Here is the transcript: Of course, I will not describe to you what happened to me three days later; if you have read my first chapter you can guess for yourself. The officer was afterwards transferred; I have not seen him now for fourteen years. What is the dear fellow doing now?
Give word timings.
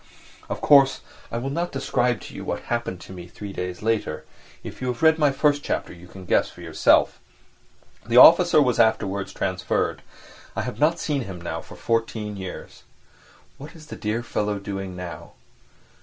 Of 0.49 0.61
course, 0.61 1.01
I 1.31 1.37
will 1.37 1.51
not 1.51 1.71
describe 1.71 2.21
to 2.21 2.33
you 2.33 2.43
what 2.43 2.61
happened 2.73 2.99
to 3.01 3.13
me 3.13 3.27
three 3.27 3.53
days 3.53 3.83
later; 3.83 4.25
if 4.63 4.81
you 4.81 4.87
have 4.87 5.03
read 5.03 5.19
my 5.19 5.31
first 5.31 5.61
chapter 5.63 5.93
you 5.93 6.07
can 6.07 6.25
guess 6.25 6.49
for 6.49 6.61
yourself. 6.61 7.19
The 8.07 8.17
officer 8.17 8.59
was 8.59 8.79
afterwards 8.79 9.31
transferred; 9.31 10.01
I 10.55 10.63
have 10.63 10.79
not 10.79 10.97
seen 10.97 11.21
him 11.25 11.39
now 11.39 11.61
for 11.61 11.75
fourteen 11.75 12.35
years. 12.35 12.81
What 13.59 13.75
is 13.75 13.85
the 13.85 13.95
dear 13.95 14.23
fellow 14.23 14.57
doing 14.57 14.95
now? 14.95 15.33